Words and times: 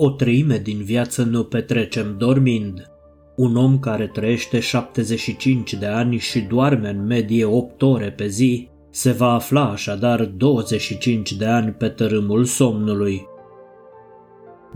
O 0.00 0.10
treime 0.10 0.58
din 0.58 0.82
viață 0.82 1.24
ne-o 1.24 1.42
petrecem 1.42 2.14
dormind. 2.18 2.90
Un 3.36 3.56
om 3.56 3.78
care 3.78 4.06
trăiește 4.06 4.60
75 4.60 5.74
de 5.74 5.86
ani 5.86 6.16
și 6.16 6.40
doarme 6.40 6.88
în 6.88 7.06
medie 7.06 7.44
8 7.44 7.82
ore 7.82 8.10
pe 8.10 8.26
zi 8.26 8.68
se 8.90 9.12
va 9.12 9.32
afla 9.32 9.70
așadar 9.70 10.24
25 10.24 11.32
de 11.32 11.44
ani 11.44 11.70
pe 11.70 11.88
tărâmul 11.88 12.44
somnului. 12.44 13.26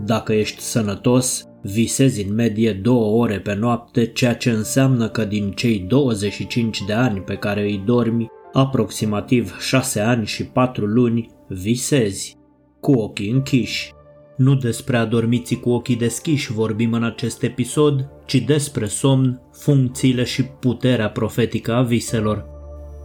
Dacă 0.05 0.33
ești 0.33 0.61
sănătos, 0.61 1.47
visezi 1.61 2.23
în 2.23 2.33
medie 2.33 2.73
2 2.73 2.95
ore 2.95 3.39
pe 3.39 3.53
noapte, 3.53 4.05
ceea 4.05 4.35
ce 4.35 4.49
înseamnă 4.49 5.09
că 5.09 5.25
din 5.25 5.51
cei 5.51 5.79
25 5.79 6.81
de 6.87 6.93
ani 6.93 7.19
pe 7.19 7.35
care 7.35 7.61
îi 7.61 7.83
dormi, 7.85 8.27
aproximativ 8.53 9.59
6 9.59 9.99
ani 9.99 10.25
și 10.25 10.45
4 10.45 10.85
luni, 10.85 11.29
visezi, 11.47 12.37
cu 12.79 12.91
ochii 12.91 13.29
închiși. 13.29 13.91
Nu 14.35 14.55
despre 14.55 14.97
adormiții 14.97 15.59
cu 15.59 15.69
ochii 15.69 15.95
deschiși 15.95 16.51
vorbim 16.51 16.93
în 16.93 17.03
acest 17.03 17.43
episod, 17.43 18.09
ci 18.25 18.35
despre 18.35 18.85
somn, 18.85 19.41
funcțiile 19.51 20.23
și 20.23 20.43
puterea 20.43 21.09
profetică 21.09 21.73
a 21.73 21.81
viselor. 21.81 22.45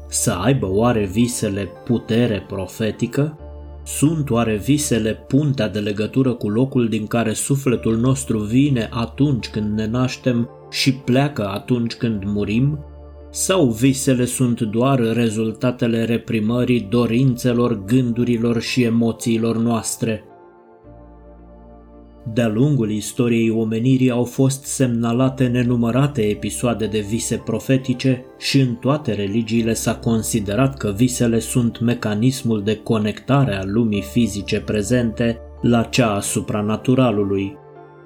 Să 0.08 0.30
aibă 0.30 0.66
oare 0.70 1.04
visele 1.12 1.68
putere 1.84 2.44
profetică? 2.48 3.38
Sunt 3.84 4.30
oare 4.30 4.56
visele 4.56 5.14
puntea 5.14 5.68
de 5.68 5.78
legătură 5.78 6.32
cu 6.32 6.48
locul 6.48 6.88
din 6.88 7.06
care 7.06 7.32
sufletul 7.32 7.96
nostru 7.96 8.38
vine 8.38 8.88
atunci 8.92 9.48
când 9.48 9.78
ne 9.78 9.86
naștem 9.86 10.48
și 10.70 10.92
pleacă 10.92 11.48
atunci 11.48 11.94
când 11.94 12.22
murim? 12.24 12.84
Sau 13.30 13.70
visele 13.70 14.24
sunt 14.24 14.60
doar 14.60 15.00
rezultatele 15.12 16.04
reprimării 16.04 16.86
dorințelor, 16.90 17.84
gândurilor 17.84 18.60
și 18.60 18.82
emoțiilor 18.82 19.56
noastre? 19.56 20.27
De-a 22.32 22.48
lungul 22.48 22.90
istoriei 22.90 23.50
omenirii 23.50 24.10
au 24.10 24.24
fost 24.24 24.64
semnalate 24.64 25.46
nenumărate 25.46 26.22
episoade 26.22 26.86
de 26.86 27.00
vise 27.08 27.36
profetice 27.36 28.24
și 28.38 28.60
în 28.60 28.74
toate 28.74 29.12
religiile 29.12 29.72
s-a 29.72 29.94
considerat 29.94 30.76
că 30.76 30.92
visele 30.96 31.38
sunt 31.38 31.80
mecanismul 31.80 32.62
de 32.62 32.76
conectare 32.76 33.54
a 33.54 33.64
lumii 33.64 34.02
fizice 34.02 34.60
prezente 34.60 35.40
la 35.60 35.82
cea 35.82 36.10
a 36.10 36.20
supranaturalului. 36.20 37.56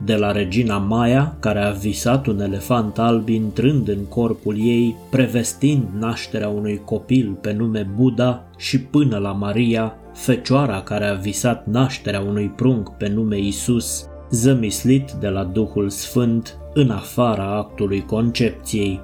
De 0.05 0.15
la 0.15 0.33
regina 0.33 0.79
Maya, 0.79 1.37
care 1.41 1.61
a 1.61 1.71
visat 1.71 2.27
un 2.27 2.41
elefant 2.41 2.99
alb 2.99 3.29
intrând 3.29 3.89
în 3.89 4.05
corpul 4.09 4.57
ei, 4.59 4.97
prevestind 5.11 5.89
nașterea 5.99 6.49
unui 6.49 6.81
copil 6.85 7.39
pe 7.41 7.53
nume 7.53 7.91
Buddha 7.97 8.47
și 8.57 8.81
până 8.81 9.19
la 9.19 9.33
Maria, 9.33 9.97
fecioara 10.13 10.81
care 10.81 11.05
a 11.07 11.15
visat 11.15 11.67
nașterea 11.67 12.21
unui 12.21 12.49
prunc 12.49 12.89
pe 12.89 13.09
nume 13.09 13.39
Isus, 13.39 14.07
zămislit 14.33 15.11
de 15.11 15.29
la 15.29 15.45
Duhul 15.45 15.89
Sfânt 15.89 16.59
în 16.75 16.91
afara 16.91 17.57
actului 17.57 18.05
concepției. 18.05 19.01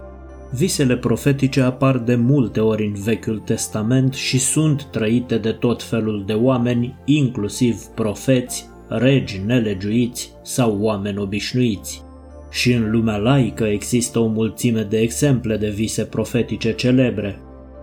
Visele 0.53 0.97
profetice 0.97 1.61
apar 1.61 1.99
de 1.99 2.15
multe 2.15 2.61
ori 2.61 2.87
în 2.87 2.95
Vechiul 2.95 3.39
Testament 3.39 4.15
și 4.15 4.39
sunt 4.39 4.85
trăite 4.85 5.39
de 5.39 5.53
tot 5.53 5.83
felul 5.83 6.25
de 6.27 6.33
oameni, 6.33 6.99
inclusiv 7.05 7.83
profeți, 7.95 8.69
regi 8.89 9.43
nelegiuiți 9.47 10.33
sau 10.43 10.79
oameni 10.81 11.19
obișnuiți. 11.19 12.03
Și 12.51 12.73
în 12.73 12.91
lumea 12.91 13.17
laică 13.17 13.65
există 13.65 14.19
o 14.19 14.27
mulțime 14.27 14.83
de 14.83 14.99
exemple 14.99 15.57
de 15.57 15.69
vise 15.69 16.05
profetice 16.05 16.75
celebre, 16.75 17.39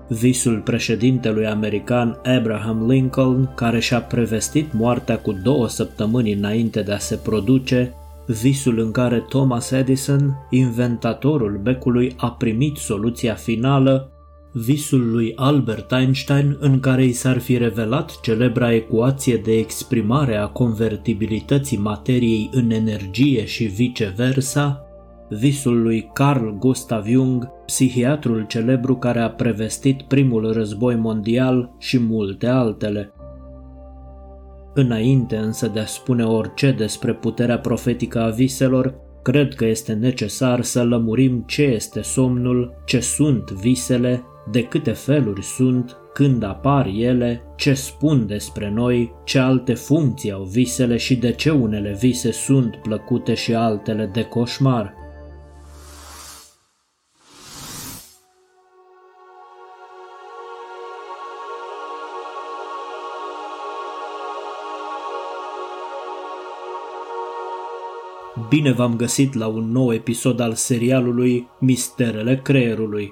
visul 0.07 0.59
președintelui 0.59 1.45
american 1.45 2.19
Abraham 2.23 2.89
Lincoln, 2.89 3.51
care 3.55 3.79
și-a 3.79 4.01
prevestit 4.01 4.73
moartea 4.73 5.17
cu 5.17 5.31
două 5.43 5.67
săptămâni 5.67 6.33
înainte 6.33 6.81
de 6.81 6.91
a 6.91 6.97
se 6.97 7.15
produce, 7.15 7.93
visul 8.25 8.79
în 8.79 8.91
care 8.91 9.25
Thomas 9.29 9.71
Edison, 9.71 10.47
inventatorul 10.49 11.59
becului, 11.63 12.13
a 12.17 12.31
primit 12.31 12.75
soluția 12.75 13.33
finală, 13.33 14.09
visul 14.51 15.11
lui 15.11 15.33
Albert 15.35 15.91
Einstein 15.91 16.57
în 16.59 16.79
care 16.79 17.05
i 17.05 17.11
s-ar 17.11 17.39
fi 17.39 17.57
revelat 17.57 18.19
celebra 18.21 18.73
ecuație 18.73 19.37
de 19.37 19.51
exprimare 19.51 20.35
a 20.35 20.45
convertibilității 20.45 21.77
materiei 21.77 22.49
în 22.53 22.71
energie 22.71 23.45
și 23.45 23.63
viceversa, 23.63 24.84
visul 25.29 25.81
lui 25.81 26.09
Carl 26.13 26.49
Gustav 26.49 27.05
Jung, 27.07 27.49
psihiatrul 27.65 28.45
celebru 28.47 28.95
care 28.95 29.19
a 29.19 29.29
prevestit 29.29 30.01
primul 30.01 30.53
război 30.53 30.95
mondial 30.95 31.75
și 31.77 31.99
multe 31.99 32.47
altele. 32.47 33.13
Înainte 34.73 35.35
însă 35.35 35.67
de 35.67 35.79
a 35.79 35.85
spune 35.85 36.23
orice 36.23 36.71
despre 36.71 37.13
puterea 37.13 37.59
profetică 37.59 38.21
a 38.21 38.29
viselor, 38.29 38.95
cred 39.21 39.53
că 39.53 39.65
este 39.65 39.93
necesar 39.93 40.61
să 40.61 40.83
lămurim 40.83 41.43
ce 41.47 41.63
este 41.63 42.01
somnul, 42.01 42.81
ce 42.85 42.99
sunt 42.99 43.51
visele, 43.51 44.23
de 44.51 44.63
câte 44.63 44.91
feluri 44.91 45.43
sunt, 45.43 45.97
când 46.13 46.43
apar 46.43 46.85
ele, 46.95 47.41
ce 47.55 47.73
spun 47.73 48.27
despre 48.27 48.69
noi, 48.69 49.13
ce 49.23 49.39
alte 49.39 49.73
funcții 49.73 50.31
au 50.31 50.43
visele 50.43 50.97
și 50.97 51.15
de 51.15 51.31
ce 51.31 51.49
unele 51.49 51.97
vise 51.99 52.31
sunt 52.31 52.75
plăcute 52.75 53.33
și 53.33 53.53
altele 53.53 54.09
de 54.13 54.23
coșmar. 54.23 54.93
Bine 68.55 68.71
v-am 68.71 68.95
găsit 68.95 69.33
la 69.33 69.47
un 69.47 69.71
nou 69.71 69.93
episod 69.93 70.39
al 70.39 70.53
serialului 70.53 71.47
Misterele 71.59 72.39
Creierului. 72.43 73.11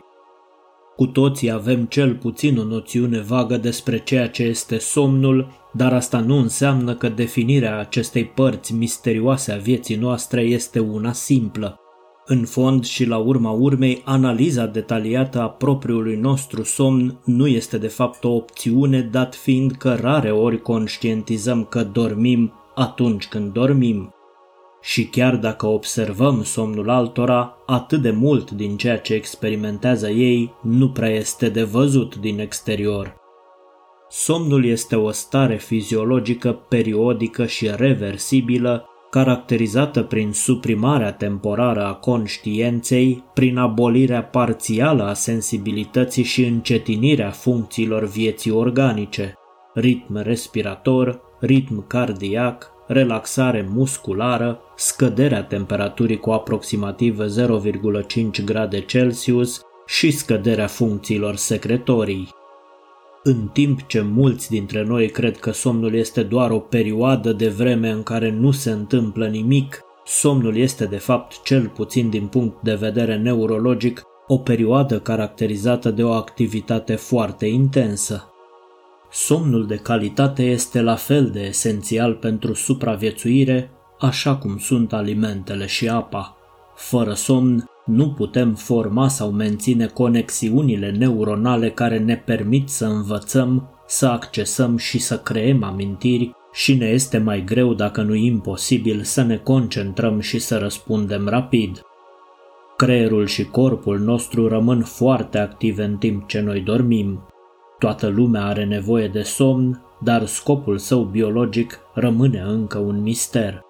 Cu 0.96 1.06
toții 1.06 1.52
avem 1.52 1.86
cel 1.86 2.16
puțin 2.16 2.58
o 2.58 2.64
noțiune 2.64 3.20
vagă 3.20 3.58
despre 3.58 4.00
ceea 4.00 4.30
ce 4.30 4.44
este 4.44 4.78
somnul, 4.78 5.48
dar 5.74 5.94
asta 5.94 6.20
nu 6.20 6.38
înseamnă 6.38 6.96
că 6.96 7.10
definirea 7.10 7.80
acestei 7.80 8.26
părți 8.26 8.74
misterioase 8.74 9.52
a 9.52 9.58
vieții 9.58 9.96
noastre 9.96 10.42
este 10.42 10.80
una 10.80 11.12
simplă. 11.12 11.80
În 12.26 12.46
fond 12.46 12.84
și 12.84 13.06
la 13.06 13.18
urma 13.18 13.52
urmei, 13.52 14.02
analiza 14.06 14.66
detaliată 14.66 15.42
a 15.42 15.50
propriului 15.50 16.16
nostru 16.16 16.64
somn 16.64 17.20
nu 17.26 17.48
este 17.48 17.78
de 17.78 17.88
fapt 17.88 18.24
o 18.24 18.30
opțiune, 18.30 19.02
dat 19.02 19.36
fiind 19.36 19.72
că 19.72 19.98
rare 20.02 20.32
ori 20.32 20.62
conștientizăm 20.62 21.64
că 21.64 21.84
dormim 21.84 22.54
atunci 22.76 23.28
când 23.28 23.54
dormim 23.54 24.13
și 24.84 25.06
chiar 25.06 25.36
dacă 25.36 25.68
observăm 25.68 26.44
somnul 26.44 26.90
altora, 26.90 27.58
atât 27.66 28.02
de 28.02 28.12
mult 28.12 28.52
din 28.52 28.78
ceea 28.78 28.98
ce 28.98 29.14
experimentează 29.14 30.10
ei 30.10 30.54
nu 30.62 30.90
prea 30.90 31.10
este 31.10 31.50
de 31.50 31.64
văzut 31.64 32.16
din 32.16 32.40
exterior. 32.40 33.16
Somnul 34.10 34.66
este 34.66 34.96
o 34.96 35.12
stare 35.12 35.56
fiziologică 35.58 36.52
periodică 36.70 37.46
și 37.46 37.70
reversibilă, 37.76 38.88
caracterizată 39.10 40.02
prin 40.02 40.32
suprimarea 40.32 41.12
temporară 41.12 41.86
a 41.86 41.94
conștiinței, 41.94 43.24
prin 43.34 43.58
abolirea 43.58 44.24
parțială 44.24 45.04
a 45.04 45.14
sensibilității 45.14 46.24
și 46.24 46.46
încetinirea 46.46 47.30
funcțiilor 47.30 48.04
vieții 48.04 48.52
organice, 48.52 49.34
ritm 49.74 50.18
respirator, 50.18 51.22
ritm 51.40 51.88
cardiac, 51.88 52.73
relaxare 52.88 53.68
musculară, 53.74 54.60
scăderea 54.76 55.44
temperaturii 55.44 56.20
cu 56.20 56.32
aproximativ 56.32 57.20
0,5 57.20 58.44
grade 58.46 58.80
Celsius 58.80 59.62
și 59.86 60.12
scăderea 60.12 60.68
funcțiilor 60.68 61.36
secretorii. 61.36 62.30
În 63.24 63.48
timp 63.54 63.88
ce 63.88 64.02
mulți 64.02 64.50
dintre 64.50 64.84
noi 64.84 65.10
cred 65.10 65.38
că 65.38 65.52
somnul 65.52 65.94
este 65.94 66.24
doar 66.24 66.52
o 66.52 66.60
perioadă 66.60 67.34
de 67.34 67.48
vreme 67.48 67.90
în 67.90 68.04
care 68.04 68.32
nu 68.32 68.52
se 68.52 68.72
întâmplă 68.72 69.28
nimic, 69.28 69.80
somnul 70.06 70.58
este 70.58 70.86
de 70.86 70.98
fapt, 70.98 71.44
cel 71.44 71.68
puțin 71.68 72.10
din 72.10 72.28
punct 72.28 72.62
de 72.62 72.74
vedere 72.74 73.18
neurologic, 73.18 74.02
o 74.28 74.38
perioadă 74.38 75.00
caracterizată 75.00 75.92
de 75.92 76.04
o 76.04 76.12
activitate 76.12 76.96
foarte 76.96 77.46
intensă. 77.46 78.33
Somnul 79.16 79.68
de 79.68 79.76
calitate 79.76 80.44
este 80.44 80.82
la 80.82 80.96
fel 80.96 81.30
de 81.30 81.40
esențial 81.40 82.14
pentru 82.14 82.54
supraviețuire, 82.54 83.70
așa 84.00 84.36
cum 84.36 84.58
sunt 84.58 84.94
alimentele 84.94 85.66
și 85.66 85.90
apa. 85.90 86.38
Fără 86.76 87.14
somn, 87.14 87.64
nu 87.86 88.10
putem 88.10 88.54
forma 88.54 89.08
sau 89.08 89.32
menține 89.32 89.86
conexiunile 89.86 90.92
neuronale 90.92 91.70
care 91.70 92.00
ne 92.00 92.16
permit 92.16 92.70
să 92.70 92.86
învățăm, 92.86 93.70
să 93.88 94.08
accesăm 94.08 94.78
și 94.78 95.00
să 95.00 95.20
creăm 95.20 95.64
amintiri 95.64 96.32
și 96.54 96.76
ne 96.76 96.86
este 96.86 97.18
mai 97.18 97.44
greu, 97.44 97.74
dacă 97.74 98.02
nu 98.02 98.14
imposibil, 98.14 99.02
să 99.04 99.22
ne 99.22 99.38
concentrăm 99.38 100.20
și 100.20 100.40
să 100.40 100.58
răspundem 100.58 101.28
rapid. 101.28 101.82
Creierul 102.78 103.26
și 103.26 103.46
corpul 103.46 104.00
nostru 104.00 104.48
rămân 104.48 104.82
foarte 104.82 105.38
active 105.38 105.84
în 105.84 105.98
timp 105.98 106.28
ce 106.28 106.40
noi 106.40 106.60
dormim. 106.60 107.28
Toată 107.84 108.08
lumea 108.08 108.46
are 108.46 108.66
nevoie 108.66 109.08
de 109.08 109.22
somn, 109.22 109.82
dar 110.00 110.26
scopul 110.26 110.78
său 110.78 111.04
biologic 111.04 111.80
rămâne 111.94 112.40
încă 112.40 112.78
un 112.78 113.02
mister. 113.02 113.62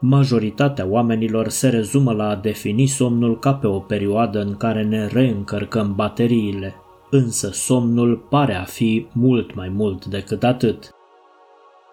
Majoritatea 0.00 0.86
oamenilor 0.86 1.48
se 1.48 1.68
rezumă 1.68 2.12
la 2.12 2.28
a 2.28 2.34
defini 2.34 2.86
somnul 2.86 3.38
ca 3.38 3.54
pe 3.54 3.66
o 3.66 3.78
perioadă 3.78 4.40
în 4.40 4.56
care 4.56 4.82
ne 4.82 5.06
reîncărcăm 5.06 5.94
bateriile, 5.94 6.74
însă 7.10 7.50
somnul 7.50 8.16
pare 8.16 8.54
a 8.54 8.64
fi 8.64 9.06
mult 9.12 9.54
mai 9.54 9.68
mult 9.68 10.04
decât 10.04 10.44
atât. 10.44 10.90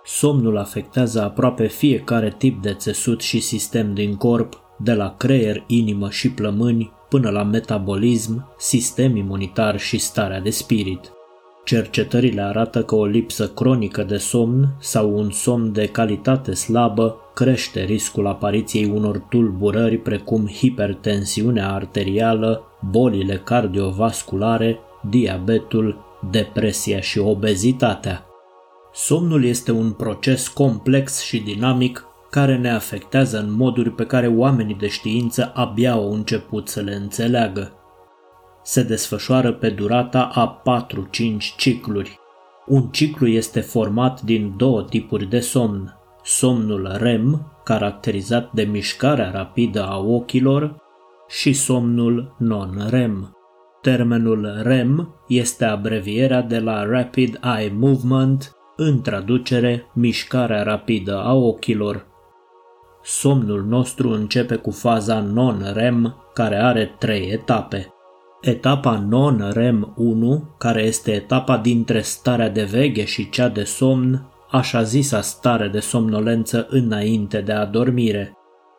Somnul 0.04 0.58
afectează 0.58 1.22
aproape 1.22 1.68
fiecare 1.68 2.36
tip 2.38 2.62
de 2.62 2.74
țesut 2.74 3.22
și 3.22 3.40
sistem 3.40 3.94
din 3.94 4.16
corp, 4.16 4.62
de 4.78 4.94
la 4.94 5.16
creier, 5.18 5.64
inimă 5.68 6.10
și 6.10 6.32
plămâni, 6.32 6.92
până 7.10 7.30
la 7.30 7.44
metabolism, 7.44 8.56
sistem 8.58 9.16
imunitar 9.16 9.80
și 9.80 9.98
starea 9.98 10.42
de 10.42 10.50
spirit. 10.50 11.14
Cercetările 11.70 12.42
arată 12.42 12.84
că 12.84 12.96
o 12.96 13.06
lipsă 13.06 13.48
cronică 13.48 14.04
de 14.04 14.18
somn 14.18 14.68
sau 14.80 15.18
un 15.18 15.32
somn 15.32 15.72
de 15.72 15.86
calitate 15.86 16.54
slabă 16.54 17.32
crește 17.34 17.84
riscul 17.84 18.28
apariției 18.28 18.86
unor 18.86 19.18
tulburări 19.18 19.98
precum 19.98 20.48
hipertensiunea 20.48 21.74
arterială, 21.74 22.64
bolile 22.92 23.36
cardiovasculare, 23.38 24.80
diabetul, 25.10 25.98
depresia 26.32 27.00
și 27.00 27.20
obezitatea. 27.20 28.26
Somnul 28.94 29.44
este 29.44 29.72
un 29.72 29.92
proces 29.92 30.48
complex 30.48 31.22
și 31.22 31.40
dinamic 31.40 32.06
care 32.30 32.58
ne 32.58 32.70
afectează 32.70 33.40
în 33.40 33.54
moduri 33.54 33.92
pe 33.92 34.06
care 34.06 34.28
oamenii 34.28 34.78
de 34.80 34.88
știință 34.88 35.52
abia 35.56 35.92
au 35.92 36.14
început 36.14 36.68
să 36.68 36.80
le 36.82 36.94
înțeleagă. 36.94 37.79
Se 38.70 38.84
desfășoară 38.84 39.54
pe 39.54 39.70
durata 39.70 40.30
a 40.34 40.62
4-5 40.62 41.56
cicluri. 41.58 42.20
Un 42.66 42.82
ciclu 42.82 43.28
este 43.28 43.60
format 43.60 44.22
din 44.22 44.54
două 44.58 44.84
tipuri 44.84 45.26
de 45.26 45.40
somn. 45.40 45.96
Somnul 46.24 46.96
REM, 46.98 47.52
caracterizat 47.64 48.52
de 48.52 48.64
mișcarea 48.64 49.32
rapidă 49.32 49.86
a 49.86 49.98
ochilor, 49.98 50.76
și 51.28 51.54
somnul 51.54 52.36
non-REM. 52.38 53.38
Termenul 53.82 54.60
REM 54.64 55.16
este 55.28 55.66
abrevierea 55.66 56.42
de 56.42 56.60
la 56.60 56.84
Rapid 56.84 57.40
Eye 57.58 57.74
Movement, 57.76 58.56
în 58.76 59.02
traducere 59.02 59.86
mișcarea 59.94 60.64
rapidă 60.64 61.18
a 61.18 61.34
ochilor. 61.34 62.06
Somnul 63.04 63.64
nostru 63.64 64.10
începe 64.10 64.56
cu 64.56 64.72
faza 64.72 65.20
non-REM, 65.20 66.16
care 66.34 66.56
are 66.56 66.96
trei 67.00 67.30
etape. 67.32 67.94
Etapa 68.42 69.06
non-REM 69.10 69.94
1, 69.96 70.56
care 70.58 70.84
este 70.84 71.12
etapa 71.12 71.58
dintre 71.58 72.02
starea 72.02 72.50
de 72.50 72.64
veche 72.64 73.06
și 73.06 73.30
cea 73.30 73.48
de 73.48 73.64
somn, 73.64 74.32
așa 74.52 74.84
zisa 74.84 75.22
stare 75.22 75.68
de 75.68 75.80
somnolență 75.80 76.68
înainte 76.70 77.42
de 77.42 77.52
adormire. 77.52 78.34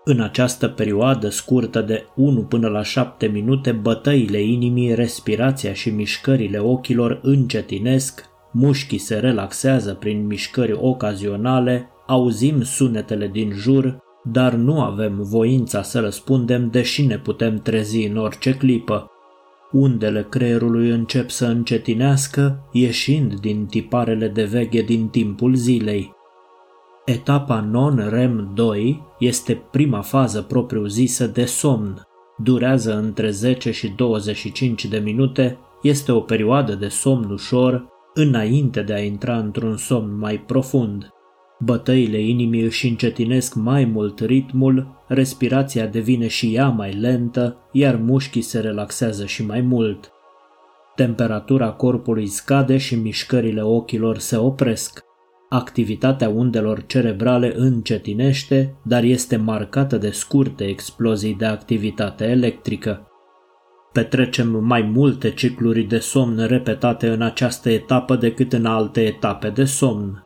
În 0.04 0.20
această 0.20 0.68
perioadă 0.68 1.28
scurtă 1.28 1.80
de 1.80 2.06
1 2.14 2.40
până 2.42 2.68
la 2.68 2.82
7 2.82 3.26
minute, 3.26 3.72
bătăile 3.72 4.42
inimii, 4.42 4.94
respirația 4.94 5.72
și 5.72 5.90
mișcările 5.90 6.58
ochilor 6.58 7.20
încetinesc, 7.22 8.24
mușchii 8.52 8.98
se 8.98 9.18
relaxează 9.18 9.94
prin 9.94 10.26
mișcări 10.26 10.72
ocazionale, 10.72 11.88
auzim 12.06 12.62
sunetele 12.62 13.28
din 13.28 13.52
jur, 13.52 13.98
dar 14.24 14.52
nu 14.52 14.80
avem 14.80 15.18
voința 15.22 15.82
să 15.82 16.00
răspundem 16.00 16.70
deși 16.70 17.06
ne 17.06 17.18
putem 17.18 17.56
trezi 17.56 18.06
în 18.06 18.16
orice 18.16 18.56
clipă. 18.56 19.10
Undele 19.72 20.26
creierului 20.30 20.90
încep 20.90 21.30
să 21.30 21.46
încetinească, 21.46 22.68
ieșind 22.72 23.34
din 23.34 23.66
tiparele 23.66 24.28
de 24.28 24.44
veche 24.44 24.80
din 24.80 25.08
timpul 25.08 25.54
zilei. 25.54 26.12
Etapa 27.04 27.60
non-REM 27.60 28.50
2 28.54 29.02
este 29.18 29.62
prima 29.70 30.00
fază 30.00 30.42
propriu-zisă 30.42 31.26
de 31.26 31.44
somn. 31.44 32.02
Durează 32.36 32.96
între 32.96 33.30
10 33.30 33.70
și 33.70 33.88
25 33.88 34.84
de 34.84 34.98
minute, 34.98 35.58
este 35.82 36.12
o 36.12 36.20
perioadă 36.20 36.74
de 36.74 36.88
somn 36.88 37.30
ușor, 37.30 37.86
înainte 38.14 38.82
de 38.82 38.92
a 38.92 39.02
intra 39.02 39.36
într-un 39.36 39.76
somn 39.76 40.18
mai 40.18 40.38
profund. 40.38 41.10
Bătăile 41.62 42.20
inimii 42.20 42.62
își 42.62 42.88
încetinesc 42.88 43.54
mai 43.54 43.84
mult 43.84 44.20
ritmul, 44.20 45.04
respirația 45.08 45.86
devine 45.86 46.26
și 46.26 46.54
ea 46.54 46.68
mai 46.68 46.92
lentă, 46.92 47.56
iar 47.72 47.96
mușchii 47.96 48.40
se 48.40 48.60
relaxează 48.60 49.26
și 49.26 49.46
mai 49.46 49.60
mult. 49.60 50.10
Temperatura 50.94 51.70
corpului 51.70 52.26
scade 52.26 52.76
și 52.76 52.94
mișcările 52.94 53.62
ochilor 53.62 54.18
se 54.18 54.36
opresc. 54.36 55.04
Activitatea 55.48 56.28
undelor 56.28 56.86
cerebrale 56.86 57.52
încetinește, 57.56 58.76
dar 58.84 59.02
este 59.02 59.36
marcată 59.36 59.96
de 59.96 60.10
scurte 60.10 60.64
explozii 60.64 61.34
de 61.34 61.44
activitate 61.44 62.24
electrică. 62.24 63.06
Petrecem 63.92 64.64
mai 64.64 64.82
multe 64.82 65.30
cicluri 65.30 65.82
de 65.82 65.98
somn 65.98 66.46
repetate 66.46 67.08
în 67.08 67.22
această 67.22 67.70
etapă 67.70 68.16
decât 68.16 68.52
în 68.52 68.66
alte 68.66 69.06
etape 69.06 69.48
de 69.48 69.64
somn 69.64 70.24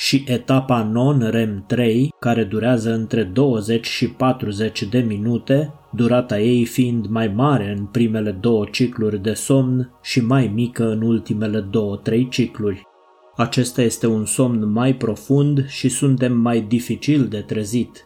și 0.00 0.24
etapa 0.26 0.82
non-REM 0.82 1.64
3, 1.66 2.14
care 2.20 2.44
durează 2.44 2.92
între 2.92 3.22
20 3.22 3.86
și 3.86 4.08
40 4.08 4.82
de 4.82 4.98
minute, 4.98 5.74
durata 5.92 6.40
ei 6.40 6.64
fiind 6.64 7.06
mai 7.06 7.28
mare 7.28 7.74
în 7.78 7.84
primele 7.84 8.30
două 8.30 8.64
cicluri 8.70 9.22
de 9.22 9.32
somn 9.32 9.90
și 10.02 10.20
mai 10.20 10.50
mică 10.54 10.90
în 10.90 11.02
ultimele 11.02 11.60
două-trei 11.60 12.28
cicluri. 12.28 12.82
Acesta 13.36 13.82
este 13.82 14.06
un 14.06 14.24
somn 14.24 14.72
mai 14.72 14.94
profund 14.94 15.68
și 15.68 15.88
suntem 15.88 16.36
mai 16.36 16.60
dificil 16.60 17.26
de 17.26 17.40
trezit. 17.40 18.04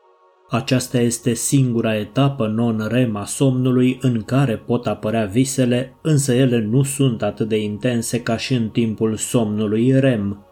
Aceasta 0.51 0.99
este 0.99 1.35
singura 1.35 1.97
etapă 1.97 2.47
non-REM 2.47 3.17
a 3.17 3.25
somnului 3.25 3.99
în 4.01 4.23
care 4.23 4.57
pot 4.57 4.87
apărea 4.87 5.25
visele, 5.25 5.99
însă 6.03 6.33
ele 6.33 6.61
nu 6.61 6.83
sunt 6.83 7.23
atât 7.23 7.49
de 7.49 7.63
intense 7.63 8.23
ca 8.23 8.37
și 8.37 8.55
în 8.55 8.69
timpul 8.69 9.17
somnului 9.17 10.01
REM, 10.01 10.47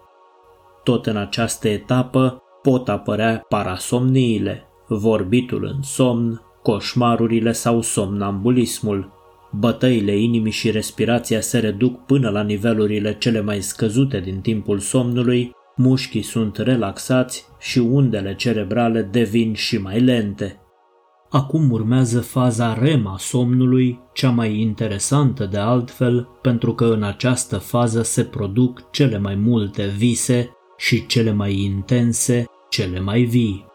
tot 0.84 1.06
în 1.06 1.16
această 1.16 1.68
etapă 1.68 2.42
pot 2.62 2.88
apărea 2.88 3.44
parasomniile, 3.48 4.64
vorbitul 4.88 5.64
în 5.64 5.82
somn, 5.82 6.42
coșmarurile 6.62 7.52
sau 7.52 7.80
somnambulismul. 7.80 9.18
Bătăile 9.52 10.16
inimii 10.16 10.52
și 10.52 10.70
respirația 10.70 11.40
se 11.40 11.58
reduc 11.58 12.04
până 12.04 12.30
la 12.30 12.42
nivelurile 12.42 13.16
cele 13.18 13.40
mai 13.40 13.60
scăzute 13.60 14.20
din 14.20 14.40
timpul 14.40 14.78
somnului, 14.78 15.52
mușchii 15.76 16.22
sunt 16.22 16.56
relaxați 16.56 17.46
și 17.58 17.78
undele 17.78 18.34
cerebrale 18.34 19.02
devin 19.02 19.54
și 19.54 19.78
mai 19.78 20.00
lente. 20.00 20.60
Acum 21.30 21.70
urmează 21.70 22.20
faza 22.20 22.74
REM 22.74 23.06
a 23.06 23.16
somnului, 23.18 24.00
cea 24.12 24.30
mai 24.30 24.60
interesantă 24.60 25.44
de 25.44 25.58
altfel, 25.58 26.28
pentru 26.42 26.74
că 26.74 26.84
în 26.84 27.02
această 27.02 27.58
fază 27.58 28.02
se 28.02 28.24
produc 28.24 28.90
cele 28.90 29.18
mai 29.18 29.34
multe 29.34 29.86
vise 29.96 30.50
și 30.80 31.06
cele 31.06 31.32
mai 31.32 31.62
intense, 31.62 32.44
cele 32.68 33.00
mai 33.00 33.22
vii. 33.22 33.66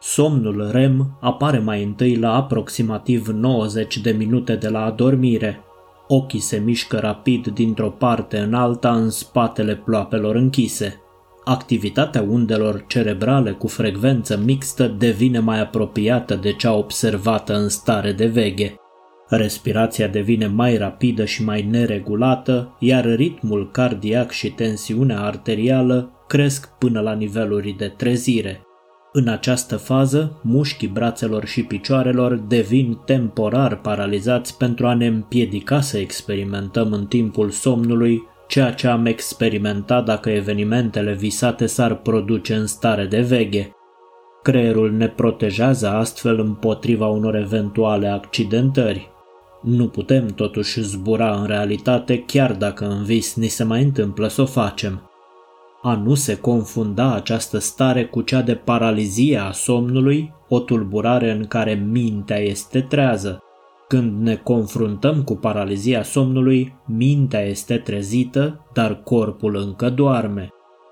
Somnul 0.00 0.70
REM 0.70 1.18
apare 1.20 1.58
mai 1.58 1.82
întâi 1.82 2.16
la 2.16 2.34
aproximativ 2.34 3.26
90 3.26 3.98
de 3.98 4.10
minute 4.10 4.56
de 4.56 4.68
la 4.68 4.84
adormire. 4.84 5.60
Ochii 6.08 6.40
se 6.40 6.58
mișcă 6.58 6.98
rapid 6.98 7.46
dintr-o 7.46 7.90
parte 7.90 8.38
în 8.38 8.54
alta 8.54 8.94
în 8.94 9.10
spatele 9.10 9.76
ploapelor 9.76 10.34
închise. 10.34 11.00
Activitatea 11.44 12.22
undelor 12.22 12.84
cerebrale 12.86 13.50
cu 13.50 13.66
frecvență 13.66 14.40
mixtă 14.44 14.86
devine 14.98 15.38
mai 15.38 15.60
apropiată 15.60 16.34
de 16.34 16.52
cea 16.52 16.72
observată 16.74 17.54
în 17.54 17.68
stare 17.68 18.12
de 18.12 18.26
veche. 18.26 18.81
Respirația 19.36 20.08
devine 20.08 20.46
mai 20.46 20.76
rapidă 20.76 21.24
și 21.24 21.44
mai 21.44 21.66
neregulată, 21.70 22.76
iar 22.78 23.14
ritmul 23.14 23.70
cardiac 23.70 24.30
și 24.30 24.50
tensiunea 24.50 25.20
arterială 25.20 26.24
cresc 26.28 26.68
până 26.78 27.00
la 27.00 27.12
niveluri 27.12 27.74
de 27.78 27.88
trezire. 27.96 28.60
În 29.12 29.28
această 29.28 29.76
fază, 29.76 30.40
mușchii 30.42 30.88
brațelor 30.88 31.46
și 31.46 31.62
picioarelor 31.62 32.34
devin 32.34 32.98
temporar 33.04 33.80
paralizați 33.80 34.56
pentru 34.56 34.86
a 34.86 34.94
ne 34.94 35.06
împiedica 35.06 35.80
să 35.80 35.98
experimentăm 35.98 36.92
în 36.92 37.06
timpul 37.06 37.50
somnului 37.50 38.22
ceea 38.48 38.72
ce 38.72 38.86
am 38.86 39.06
experimentat 39.06 40.04
dacă 40.04 40.30
evenimentele 40.30 41.12
visate 41.12 41.66
s-ar 41.66 41.94
produce 41.94 42.54
în 42.54 42.66
stare 42.66 43.04
de 43.04 43.20
veche. 43.20 43.70
Creierul 44.42 44.92
ne 44.92 45.08
protejează 45.08 45.88
astfel 45.88 46.38
împotriva 46.38 47.06
unor 47.06 47.36
eventuale 47.36 48.08
accidentări. 48.08 49.11
Nu 49.62 49.88
putem 49.88 50.26
totuși 50.26 50.80
zbura 50.80 51.34
în 51.34 51.46
realitate 51.46 52.22
chiar 52.26 52.52
dacă 52.52 52.84
în 52.84 53.04
vis 53.04 53.34
ni 53.34 53.46
se 53.46 53.64
mai 53.64 53.82
întâmplă 53.82 54.28
să 54.28 54.42
o 54.42 54.46
facem. 54.46 55.10
A 55.82 55.94
nu 55.94 56.14
se 56.14 56.36
confunda 56.36 57.14
această 57.14 57.58
stare 57.58 58.04
cu 58.04 58.20
cea 58.20 58.42
de 58.42 58.54
paralizie 58.54 59.38
a 59.38 59.50
somnului, 59.50 60.32
o 60.48 60.58
tulburare 60.58 61.30
în 61.30 61.44
care 61.44 61.74
mintea 61.74 62.38
este 62.38 62.80
trează. 62.80 63.38
Când 63.88 64.22
ne 64.22 64.36
confruntăm 64.36 65.22
cu 65.22 65.34
paralizia 65.34 66.02
somnului, 66.02 66.74
mintea 66.86 67.40
este 67.40 67.76
trezită, 67.76 68.66
dar 68.72 68.94
corpul 69.02 69.56
încă 69.56 69.90
doarme. 69.90 70.48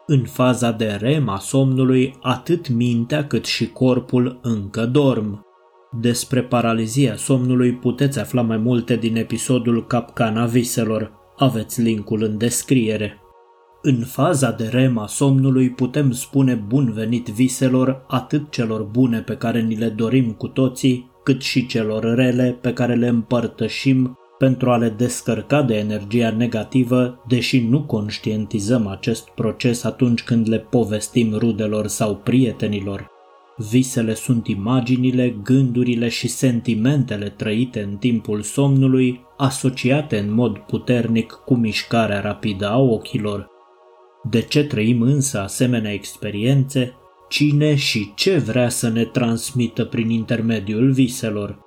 În 0.07 0.25
faza 0.25 0.71
de 0.71 0.99
REM 1.01 1.29
a 1.29 1.39
somnului, 1.39 2.15
atât 2.23 2.69
mintea 2.69 3.27
cât 3.27 3.45
și 3.45 3.67
corpul 3.67 4.39
încă 4.43 4.87
dorm. 4.87 5.50
Despre 5.99 6.43
paralizia 6.43 7.17
somnului 7.17 7.73
puteți 7.73 8.19
afla 8.19 8.43
mai 8.43 8.57
multe 8.57 8.97
din 8.97 9.17
episodul 9.17 9.87
Capcana 9.87 10.47
Viselor. 10.47 11.13
Aveți 11.37 11.83
linkul 11.83 12.23
în 12.23 12.39
descriere. 12.39 13.21
În 13.83 14.05
faza 14.05 14.51
de 14.51 14.69
REM 14.69 14.99
a 14.99 15.07
somnului 15.07 15.71
putem 15.71 16.11
spune 16.11 16.55
bun 16.55 16.93
venit 16.93 17.27
viselor 17.27 18.05
atât 18.09 18.51
celor 18.51 18.83
bune 18.83 19.21
pe 19.21 19.37
care 19.37 19.61
ni 19.61 19.75
le 19.75 19.89
dorim 19.89 20.33
cu 20.33 20.47
toții, 20.47 21.11
cât 21.25 21.43
și 21.43 21.67
celor 21.67 22.15
rele 22.15 22.59
pe 22.61 22.73
care 22.73 22.95
le 22.95 23.09
împărtășim 23.09 24.19
pentru 24.39 24.71
a 24.71 24.77
le 24.77 24.89
descărca 24.89 25.63
de 25.63 25.75
energia 25.75 26.31
negativă, 26.31 27.25
deși 27.29 27.67
nu 27.69 27.83
conștientizăm 27.83 28.87
acest 28.87 29.29
proces 29.29 29.85
atunci 29.85 30.23
când 30.23 30.49
le 30.49 30.59
povestim 30.59 31.35
rudelor 31.35 31.87
sau 31.87 32.17
prietenilor. 32.17 33.07
Visele 33.69 34.15
sunt 34.15 34.47
imaginile, 34.47 35.37
gândurile 35.43 36.09
și 36.09 36.29
sentimentele 36.29 37.29
trăite 37.29 37.83
în 37.83 37.97
timpul 37.97 38.43
somnului, 38.43 39.21
asociate 39.37 40.19
în 40.19 40.35
mod 40.35 40.59
puternic 40.59 41.33
cu 41.45 41.55
mișcarea 41.55 42.21
rapidă 42.21 42.69
a 42.69 42.79
ochilor. 42.79 43.47
De 44.31 44.41
ce 44.41 44.65
trăim 44.65 45.03
însă 45.03 45.41
asemenea 45.41 45.93
experiențe? 45.93 46.95
Cine 47.29 47.75
și 47.75 48.13
ce 48.15 48.39
vrea 48.39 48.69
să 48.69 48.89
ne 48.89 49.05
transmită 49.05 49.85
prin 49.85 50.11
intermediul 50.11 50.91
viselor? 50.91 51.59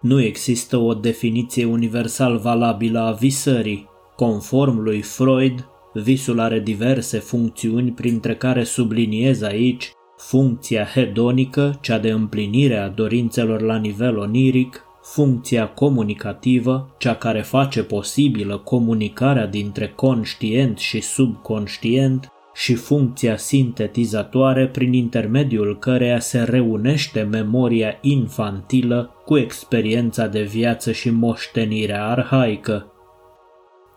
Nu 0.00 0.22
există 0.22 0.76
o 0.76 0.94
definiție 0.94 1.64
universal 1.64 2.38
valabilă 2.38 2.98
a 2.98 3.12
visării. 3.12 3.88
Conform 4.16 4.78
lui 4.78 5.00
Freud, 5.00 5.68
visul 5.92 6.40
are 6.40 6.60
diverse 6.60 7.18
funcțiuni, 7.18 7.92
printre 7.92 8.36
care 8.36 8.64
subliniez 8.64 9.42
aici 9.42 9.92
funcția 10.28 10.84
hedonică, 10.84 11.78
cea 11.80 11.98
de 11.98 12.10
împlinire 12.10 12.76
a 12.76 12.88
dorințelor 12.88 13.60
la 13.60 13.76
nivel 13.76 14.18
oniric, 14.18 14.84
funcția 15.02 15.68
comunicativă, 15.68 16.94
cea 16.98 17.14
care 17.14 17.42
face 17.42 17.82
posibilă 17.82 18.58
comunicarea 18.58 19.46
dintre 19.46 19.92
conștient 19.96 20.78
și 20.78 21.00
subconștient, 21.00 22.28
și 22.54 22.74
funcția 22.74 23.36
sintetizatoare 23.36 24.68
prin 24.68 24.92
intermediul 24.92 25.78
căreia 25.78 26.18
se 26.18 26.42
reunește 26.42 27.22
memoria 27.22 27.98
infantilă 28.00 29.14
cu 29.24 29.36
experiența 29.36 30.26
de 30.26 30.42
viață 30.42 30.92
și 30.92 31.10
moștenirea 31.10 32.06
arhaică. 32.06 32.88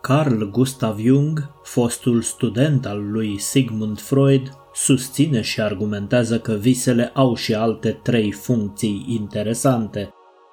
Carl 0.00 0.42
Gustav 0.44 0.98
Jung, 0.98 1.50
fostul 1.62 2.20
student 2.20 2.86
al 2.86 3.10
lui 3.10 3.38
Sigmund 3.38 4.00
Freud, 4.00 4.57
susține 4.82 5.40
și 5.40 5.60
argumentează 5.60 6.38
că 6.38 6.52
visele 6.52 7.10
au 7.14 7.34
și 7.34 7.54
alte 7.54 7.90
trei 7.90 8.30
funcții 8.30 9.04
interesante. 9.08 10.08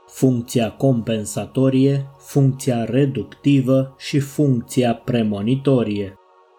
Funcția 0.08 0.72
compensatorie, 0.72 2.06
funcția 2.18 2.84
reductivă 2.84 3.96
și 3.98 4.20
funcția 4.20 4.94
premonitorie. 4.94 6.14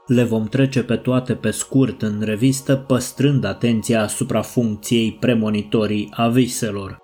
Le 0.06 0.22
vom 0.22 0.44
trece 0.44 0.82
pe 0.82 0.96
toate 0.96 1.34
pe 1.34 1.50
scurt 1.50 2.02
în 2.02 2.20
revistă, 2.20 2.76
păstrând 2.76 3.44
atenția 3.44 4.02
asupra 4.02 4.42
funcției 4.42 5.12
premonitorii 5.12 6.08
a 6.14 6.28
viselor. 6.28 6.96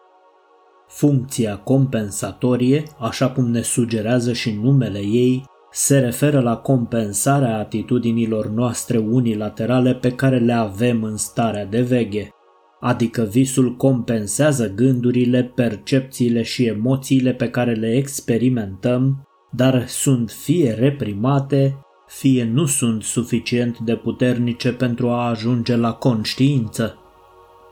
Funcția 0.88 1.56
compensatorie, 1.56 2.82
așa 2.98 3.30
cum 3.30 3.50
ne 3.50 3.60
sugerează 3.60 4.32
și 4.32 4.58
numele 4.62 4.98
ei, 4.98 5.44
se 5.72 5.98
referă 5.98 6.40
la 6.40 6.56
compensarea 6.56 7.58
atitudinilor 7.58 8.46
noastre 8.46 8.98
unilaterale 8.98 9.94
pe 9.94 10.10
care 10.12 10.38
le 10.38 10.52
avem 10.52 11.02
în 11.02 11.16
starea 11.16 11.66
de 11.66 11.80
veche, 11.80 12.28
adică 12.80 13.22
visul 13.22 13.76
compensează 13.76 14.72
gândurile, 14.74 15.52
percepțiile 15.54 16.42
și 16.42 16.64
emoțiile 16.64 17.32
pe 17.32 17.50
care 17.50 17.72
le 17.72 17.96
experimentăm, 17.96 19.22
dar 19.50 19.86
sunt 19.86 20.30
fie 20.30 20.72
reprimate, 20.72 21.78
fie 22.06 22.44
nu 22.44 22.66
sunt 22.66 23.02
suficient 23.02 23.78
de 23.78 23.96
puternice 23.96 24.72
pentru 24.72 25.08
a 25.08 25.28
ajunge 25.28 25.76
la 25.76 25.92
conștiință. 25.92 26.96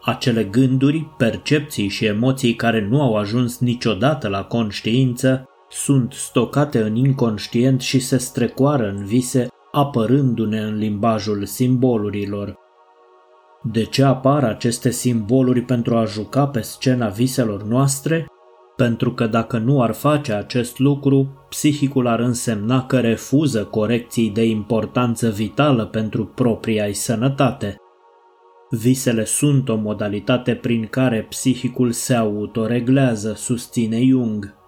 Acele 0.04 0.44
gânduri, 0.44 1.06
percepții 1.18 1.88
și 1.88 2.04
emoții 2.04 2.54
care 2.54 2.86
nu 2.90 3.02
au 3.02 3.16
ajuns 3.16 3.58
niciodată 3.58 4.28
la 4.28 4.42
conștiință 4.42 5.49
sunt 5.70 6.12
stocate 6.12 6.82
în 6.82 6.96
inconștient 6.96 7.80
și 7.80 7.98
se 7.98 8.16
strecoară 8.16 8.88
în 8.88 9.04
vise, 9.04 9.48
apărându-ne 9.72 10.60
în 10.60 10.76
limbajul 10.76 11.44
simbolurilor. 11.44 12.54
De 13.62 13.84
ce 13.84 14.02
apar 14.04 14.44
aceste 14.44 14.90
simboluri 14.90 15.62
pentru 15.62 15.96
a 15.96 16.04
juca 16.04 16.46
pe 16.46 16.60
scena 16.60 17.08
viselor 17.08 17.62
noastre? 17.62 18.26
pentru 18.80 19.12
că 19.12 19.26
dacă 19.26 19.58
nu 19.58 19.82
ar 19.82 19.92
face 19.92 20.32
acest 20.32 20.78
lucru, 20.78 21.46
psihicul 21.48 22.06
ar 22.06 22.18
însemna 22.18 22.86
că 22.86 23.00
refuză 23.00 23.64
corecții 23.64 24.30
de 24.30 24.44
importanță 24.44 25.28
vitală 25.28 25.86
pentru 25.86 26.26
propria 26.26 26.92
sănătate. 26.92 27.76
Visele 28.70 29.24
sunt 29.24 29.68
o 29.68 29.76
modalitate 29.76 30.54
prin 30.54 30.86
care 30.86 31.26
psihicul 31.28 31.92
se 31.92 32.14
autoreglează, 32.14 33.32
susține 33.36 34.04
Jung. 34.04 34.59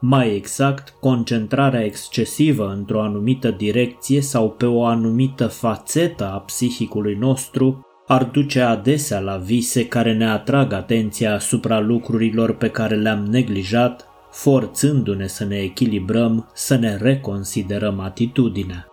Mai 0.00 0.34
exact, 0.34 0.94
concentrarea 1.00 1.84
excesivă 1.84 2.72
într-o 2.76 3.02
anumită 3.02 3.50
direcție 3.50 4.20
sau 4.20 4.50
pe 4.50 4.66
o 4.66 4.84
anumită 4.84 5.46
fațetă 5.46 6.24
a 6.24 6.38
psihicului 6.38 7.14
nostru 7.14 7.86
ar 8.06 8.24
duce 8.24 8.60
adesea 8.60 9.20
la 9.20 9.36
vise 9.36 9.86
care 9.86 10.12
ne 10.12 10.28
atrag 10.30 10.72
atenția 10.72 11.34
asupra 11.34 11.80
lucrurilor 11.80 12.56
pe 12.56 12.68
care 12.70 12.96
le-am 12.96 13.24
neglijat, 13.24 14.08
forțându-ne 14.30 15.26
să 15.26 15.44
ne 15.44 15.56
echilibrăm, 15.56 16.50
să 16.54 16.76
ne 16.76 16.96
reconsiderăm 16.96 18.00
atitudinea. 18.00 18.86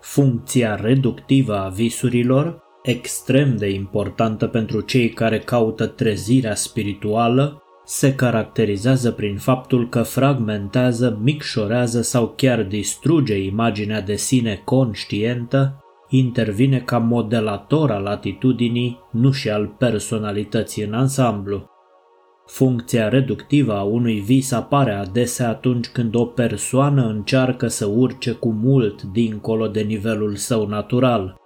Funcția 0.00 0.74
reductivă 0.74 1.58
a 1.58 1.68
visurilor, 1.68 2.58
extrem 2.82 3.56
de 3.56 3.70
importantă 3.70 4.46
pentru 4.46 4.80
cei 4.80 5.08
care 5.08 5.38
caută 5.38 5.86
trezirea 5.86 6.54
spirituală, 6.54 7.61
se 7.84 8.14
caracterizează 8.14 9.10
prin 9.10 9.36
faptul 9.36 9.88
că 9.88 10.02
fragmentează, 10.02 11.18
micșorează 11.22 12.02
sau 12.02 12.32
chiar 12.36 12.62
distruge 12.62 13.44
imaginea 13.44 14.00
de 14.00 14.16
sine 14.16 14.62
conștientă 14.64 15.76
intervine 16.08 16.78
ca 16.78 16.98
modelator 16.98 17.90
al 17.90 18.06
atitudinii, 18.06 18.98
nu 19.10 19.30
și 19.30 19.50
al 19.50 19.66
personalității 19.78 20.84
în 20.84 20.92
ansamblu. 20.92 21.70
Funcția 22.46 23.08
reductivă 23.08 23.76
a 23.76 23.82
unui 23.82 24.20
vis 24.20 24.52
apare 24.52 24.92
adesea 24.92 25.48
atunci 25.48 25.88
când 25.88 26.14
o 26.14 26.24
persoană 26.24 27.06
încearcă 27.06 27.66
să 27.66 27.86
urce 27.86 28.32
cu 28.32 28.52
mult 28.52 29.02
dincolo 29.02 29.66
de 29.66 29.80
nivelul 29.80 30.34
său 30.36 30.66
natural. 30.66 31.36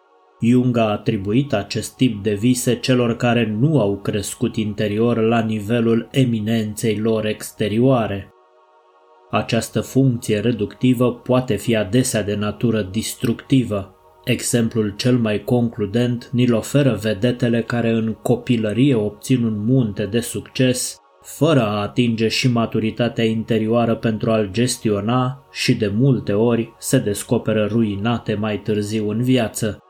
Jung 0.41 0.77
a 0.77 0.91
atribuit 0.91 1.53
acest 1.53 1.97
tip 1.97 2.23
de 2.23 2.35
vise 2.35 2.75
celor 2.75 3.17
care 3.17 3.57
nu 3.59 3.81
au 3.81 3.97
crescut 3.97 4.57
interior 4.57 5.17
la 5.21 5.41
nivelul 5.41 6.09
eminenței 6.11 6.99
lor 6.99 7.27
exterioare. 7.27 8.31
Această 9.31 9.81
funcție 9.81 10.41
reductivă 10.41 11.15
poate 11.15 11.57
fi 11.57 11.77
adesea 11.77 12.23
de 12.23 12.35
natură 12.35 12.83
distructivă, 12.83 13.97
Exemplul 14.27 14.95
cel 14.97 15.19
mai 15.19 15.45
concludent 15.45 16.29
ni-l 16.33 16.55
oferă 16.55 16.99
vedetele 17.03 17.63
care 17.63 17.91
în 17.91 18.13
copilărie 18.13 18.95
obțin 18.95 19.45
un 19.45 19.65
munte 19.65 20.07
de 20.07 20.21
succes, 20.21 20.97
fără 21.23 21.63
a 21.63 21.81
atinge 21.81 22.29
și 22.29 22.49
maturitatea 22.49 23.25
interioară 23.25 23.95
pentru 23.95 24.31
a-l 24.31 24.49
gestiona 24.53 25.47
și 25.53 25.75
de 25.75 25.89
multe 25.95 26.33
ori 26.33 26.73
se 26.79 26.99
descoperă 26.99 27.67
ruinate 27.67 28.35
mai 28.35 28.59
târziu 28.59 29.11
în 29.11 29.23
viață. 29.23 29.86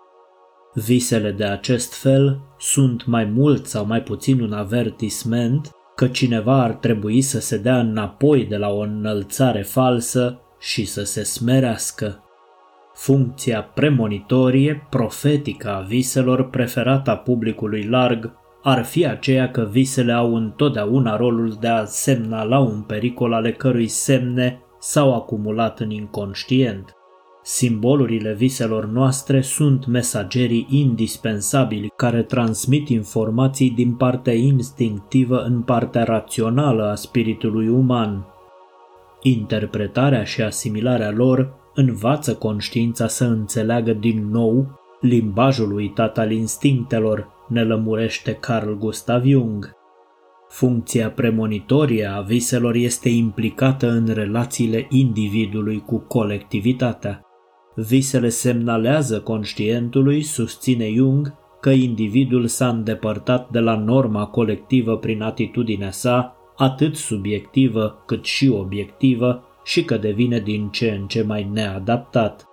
Visele 0.84 1.30
de 1.30 1.44
acest 1.44 1.94
fel 1.94 2.40
sunt 2.58 3.06
mai 3.06 3.24
mult 3.24 3.66
sau 3.66 3.86
mai 3.86 4.02
puțin 4.02 4.40
un 4.40 4.52
avertisment 4.52 5.70
că 5.94 6.06
cineva 6.06 6.62
ar 6.62 6.72
trebui 6.74 7.20
să 7.20 7.40
se 7.40 7.58
dea 7.58 7.78
înapoi 7.78 8.44
de 8.44 8.56
la 8.56 8.68
o 8.68 8.78
înălțare 8.78 9.62
falsă 9.62 10.40
și 10.58 10.84
să 10.84 11.04
se 11.04 11.22
smerească. 11.22 12.24
Funcția 12.94 13.62
premonitorie, 13.62 14.86
profetică 14.90 15.70
a 15.70 15.80
viselor 15.80 16.50
preferată 16.50 17.10
a 17.10 17.16
publicului 17.16 17.82
larg 17.82 18.32
ar 18.62 18.84
fi 18.84 19.06
aceea 19.06 19.50
că 19.50 19.68
visele 19.70 20.12
au 20.12 20.34
întotdeauna 20.34 21.16
rolul 21.16 21.56
de 21.60 21.68
a 21.68 21.84
semna 21.84 22.42
la 22.42 22.58
un 22.58 22.82
pericol 22.82 23.32
ale 23.32 23.52
cărui 23.52 23.88
semne 23.88 24.60
s-au 24.78 25.14
acumulat 25.14 25.80
în 25.80 25.90
inconștient. 25.90 26.95
Simbolurile 27.48 28.34
viselor 28.34 28.86
noastre 28.86 29.40
sunt 29.40 29.86
mesagerii 29.86 30.66
indispensabili 30.70 31.92
care 31.96 32.22
transmit 32.22 32.88
informații 32.88 33.70
din 33.70 33.94
partea 33.94 34.32
instinctivă 34.32 35.42
în 35.42 35.62
partea 35.62 36.04
rațională 36.04 36.90
a 36.90 36.94
spiritului 36.94 37.68
uman. 37.68 38.26
Interpretarea 39.22 40.24
și 40.24 40.42
asimilarea 40.42 41.10
lor 41.10 41.54
învață 41.74 42.34
conștiința 42.34 43.06
să 43.06 43.24
înțeleagă 43.24 43.92
din 43.92 44.28
nou 44.30 44.80
limbajul 45.00 45.72
uitat 45.72 46.18
al 46.18 46.30
instinctelor, 46.30 47.28
ne 47.48 47.64
lămurește 47.64 48.32
Carl 48.32 48.72
Gustav 48.72 49.24
Jung. 49.24 49.70
Funcția 50.48 51.10
premonitorie 51.10 52.06
a 52.06 52.20
viselor 52.20 52.74
este 52.74 53.08
implicată 53.08 53.90
în 53.90 54.06
relațiile 54.06 54.86
individului 54.90 55.82
cu 55.86 55.98
colectivitatea. 55.98 57.25
Visele 57.76 58.28
semnalează 58.28 59.20
conștientului, 59.20 60.22
susține 60.22 60.92
Jung, 60.92 61.34
că 61.60 61.70
individul 61.70 62.46
s-a 62.46 62.68
îndepărtat 62.68 63.50
de 63.50 63.58
la 63.58 63.76
norma 63.76 64.26
colectivă 64.26 64.96
prin 64.96 65.22
atitudinea 65.22 65.90
sa, 65.90 66.36
atât 66.56 66.96
subiectivă 66.96 68.02
cât 68.06 68.24
și 68.24 68.48
obiectivă, 68.48 69.44
și 69.64 69.84
că 69.84 69.96
devine 69.96 70.40
din 70.40 70.68
ce 70.68 70.90
în 71.00 71.06
ce 71.06 71.22
mai 71.22 71.48
neadaptat. 71.52 72.45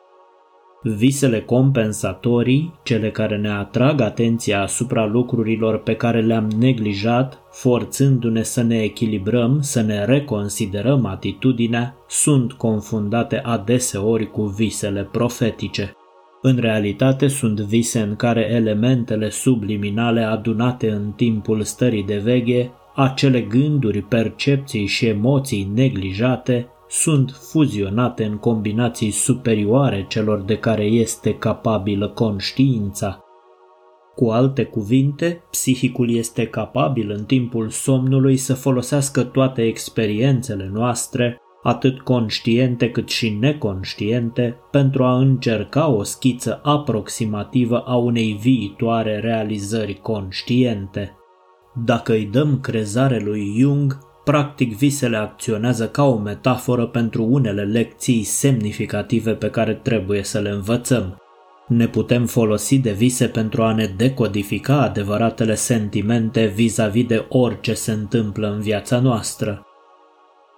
Visele 0.84 1.42
compensatorii, 1.42 2.74
cele 2.84 3.12
care 3.12 3.38
ne 3.38 3.50
atrag 3.50 4.02
atenția 4.02 4.62
asupra 4.62 5.06
lucrurilor 5.06 5.78
pe 5.78 5.96
care 5.96 6.22
le-am 6.22 6.52
neglijat, 6.60 7.42
forțându-ne 7.52 8.42
să 8.42 8.64
ne 8.64 8.82
echilibrăm, 8.82 9.62
să 9.62 9.82
ne 9.82 10.06
reconsiderăm 10.06 11.06
atitudinea, 11.06 11.96
sunt 12.08 12.54
confundate 12.54 13.40
adeseori 13.44 14.32
cu 14.32 14.44
visele 14.44 15.10
profetice. 15.12 15.94
În 16.42 16.58
realitate 16.58 17.28
sunt 17.28 17.60
vise 17.60 18.00
în 18.00 18.16
care 18.16 18.50
elementele 18.52 19.30
subliminale 19.30 20.22
adunate 20.22 20.90
în 20.90 21.12
timpul 21.16 21.62
stării 21.62 22.04
de 22.04 22.18
veche, 22.18 22.72
acele 22.96 23.42
gânduri, 23.42 24.02
percepții 24.02 24.86
și 24.86 25.06
emoții 25.06 25.72
neglijate, 25.74 26.68
sunt 26.96 27.32
fuzionate 27.32 28.26
în 28.26 28.38
combinații 28.38 29.12
superioare 29.12 30.06
celor 30.10 30.42
de 30.42 30.58
care 30.58 30.84
este 30.84 31.34
capabilă 31.34 32.10
conștiința. 32.10 33.20
Cu 34.16 34.30
alte 34.30 34.64
cuvinte, 34.64 35.44
psihicul 35.50 36.12
este 36.16 36.48
capabil 36.48 37.10
în 37.10 37.24
timpul 37.24 37.70
somnului 37.70 38.38
să 38.38 38.54
folosească 38.54 39.24
toate 39.24 39.62
experiențele 39.62 40.70
noastre, 40.74 41.38
atât 41.64 42.02
conștiente 42.02 42.92
cât 42.92 43.10
și 43.10 43.30
neconștiente, 43.30 44.60
pentru 44.72 45.04
a 45.04 45.18
încerca 45.18 45.88
o 45.88 46.04
schiță 46.04 46.60
aproximativă 46.64 47.80
a 47.80 47.96
unei 47.96 48.38
viitoare 48.42 49.20
realizări 49.20 50.00
conștiente. 50.02 51.18
Dacă 51.86 52.12
îi 52.12 52.26
dăm 52.26 52.60
crezare 52.60 53.20
lui 53.20 53.56
Jung, 53.58 54.12
Practic, 54.24 54.78
visele 54.78 55.18
acționează 55.18 55.88
ca 55.88 56.04
o 56.04 56.18
metaforă 56.18 56.88
pentru 56.88 57.24
unele 57.24 57.64
lecții 57.64 58.24
semnificative 58.24 59.32
pe 59.32 59.50
care 59.50 59.74
trebuie 59.74 60.24
să 60.24 60.40
le 60.40 60.50
învățăm. 60.50 61.18
Ne 61.68 61.88
putem 61.88 62.26
folosi 62.26 62.80
de 62.80 62.92
vise 62.92 63.28
pentru 63.28 63.64
a 63.64 63.74
ne 63.74 63.86
decodifica 63.98 64.82
adevăratele 64.82 65.56
sentimente 65.56 66.46
vis-a-vis 66.46 67.06
de 67.06 67.26
orice 67.30 67.74
se 67.74 67.92
întâmplă 67.92 68.52
în 68.52 68.62
viața 68.62 69.00
noastră. 69.00 69.66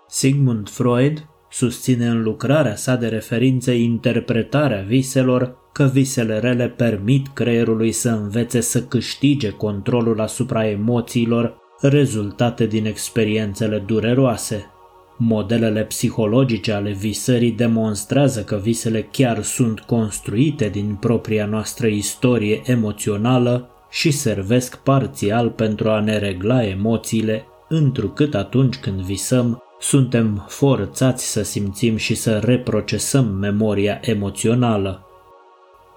Sigmund 0.07 0.69
Freud 0.69 1.25
susține 1.49 2.07
în 2.07 2.23
lucrarea 2.23 2.75
sa 2.75 2.95
de 2.95 3.07
referință 3.07 3.71
interpretarea 3.71 4.81
viselor 4.81 5.57
că 5.73 5.89
visele 5.93 6.39
rele 6.39 6.69
permit 6.69 7.27
creierului 7.33 7.91
să 7.91 8.09
învețe 8.09 8.61
să 8.61 8.83
câștige 8.83 9.49
controlul 9.49 10.21
asupra 10.21 10.67
emoțiilor 10.67 11.63
rezultate 11.81 12.65
din 12.65 12.85
experiențele 12.85 13.77
dureroase. 13.79 14.69
Modelele 15.17 15.83
psihologice 15.83 16.71
ale 16.71 16.91
visării 16.91 17.51
demonstrează 17.51 18.43
că 18.43 18.55
visele 18.55 19.01
chiar 19.11 19.43
sunt 19.43 19.79
construite 19.79 20.69
din 20.69 20.95
propria 20.99 21.45
noastră 21.45 21.87
istorie 21.87 22.61
emoțională 22.65 23.69
și 23.89 24.11
servesc 24.11 24.75
parțial 24.77 25.49
pentru 25.49 25.89
a 25.89 25.99
ne 25.99 26.17
regla 26.17 26.65
emoțiile, 26.65 27.45
întrucât 27.69 28.35
atunci 28.35 28.75
când 28.75 28.99
visăm, 28.99 29.63
suntem 29.79 30.45
forțați 30.47 31.31
să 31.31 31.43
simțim 31.43 31.95
și 31.95 32.15
să 32.15 32.37
reprocesăm 32.37 33.25
memoria 33.25 33.99
emoțională. 34.01 35.05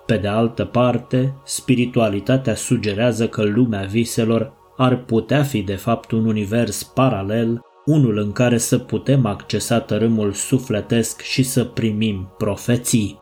Pe 0.06 0.16
de 0.16 0.28
altă 0.28 0.64
parte, 0.64 1.34
spiritualitatea 1.44 2.54
sugerează 2.54 3.28
că 3.28 3.42
lumea 3.42 3.82
viselor 3.82 4.52
ar 4.78 4.96
putea 4.96 5.42
fi 5.42 5.62
de 5.62 5.74
fapt 5.74 6.10
un 6.10 6.26
univers 6.26 6.82
paralel, 6.82 7.60
unul 7.84 8.18
în 8.18 8.32
care 8.32 8.58
să 8.58 8.78
putem 8.78 9.26
accesa 9.26 9.80
tărâmul 9.80 10.32
sufletesc 10.32 11.20
și 11.20 11.42
să 11.42 11.64
primim 11.64 12.34
profeții. 12.36 13.18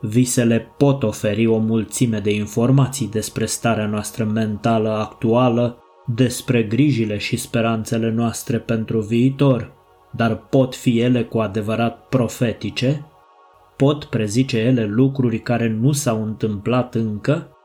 Visele 0.00 0.74
pot 0.76 1.02
oferi 1.02 1.46
o 1.46 1.58
mulțime 1.58 2.18
de 2.18 2.34
informații 2.34 3.08
despre 3.08 3.46
starea 3.46 3.86
noastră 3.86 4.24
mentală 4.24 4.88
actuală, 4.88 5.78
despre 6.06 6.62
grijile 6.62 7.18
și 7.18 7.36
speranțele 7.36 8.10
noastre 8.10 8.58
pentru 8.58 9.00
viitor, 9.00 9.72
dar 10.12 10.36
pot 10.36 10.74
fi 10.74 11.00
ele 11.00 11.24
cu 11.24 11.38
adevărat 11.38 12.06
profetice? 12.08 13.06
Pot 13.76 14.04
prezice 14.04 14.58
ele 14.58 14.86
lucruri 14.86 15.38
care 15.38 15.68
nu 15.68 15.92
s-au 15.92 16.24
întâmplat 16.24 16.94
încă? 16.94 17.57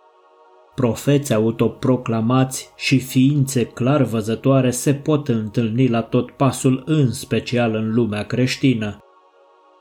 Profeți 0.75 1.33
autoproclamați 1.33 2.69
și 2.75 2.99
ființe 2.99 3.63
clar 3.63 4.01
văzătoare 4.01 4.71
se 4.71 4.93
pot 4.93 5.27
întâlni 5.27 5.87
la 5.87 6.01
tot 6.01 6.31
pasul, 6.31 6.83
în 6.85 7.11
special 7.11 7.75
în 7.75 7.93
lumea 7.93 8.23
creștină. 8.23 8.97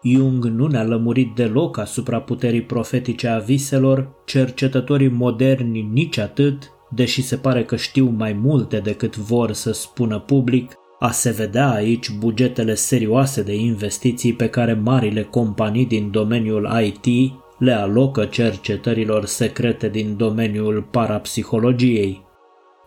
Jung 0.02 0.44
nu 0.44 0.66
ne-a 0.66 0.84
lămurit 0.84 1.34
deloc 1.34 1.78
asupra 1.78 2.20
puterii 2.20 2.62
profetice 2.62 3.28
a 3.28 3.38
viselor, 3.38 4.14
cercetătorii 4.24 5.08
moderni 5.08 5.88
nici 5.92 6.18
atât, 6.18 6.70
deși 6.90 7.22
se 7.22 7.36
pare 7.36 7.64
că 7.64 7.76
știu 7.76 8.14
mai 8.16 8.32
multe 8.32 8.78
decât 8.78 9.16
vor 9.16 9.52
să 9.52 9.72
spună 9.72 10.18
public, 10.18 10.72
a 10.98 11.10
se 11.10 11.30
vedea 11.30 11.70
aici 11.70 12.10
bugetele 12.10 12.74
serioase 12.74 13.42
de 13.42 13.54
investiții 13.54 14.32
pe 14.32 14.48
care 14.48 14.72
marile 14.72 15.22
companii 15.22 15.86
din 15.86 16.10
domeniul 16.10 16.70
IT 16.84 17.32
le 17.62 17.72
alocă 17.72 18.24
cercetărilor 18.24 19.24
secrete 19.24 19.88
din 19.88 20.16
domeniul 20.16 20.82
parapsihologiei. 20.90 22.24